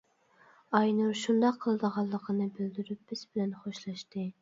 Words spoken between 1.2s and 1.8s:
شۇنداق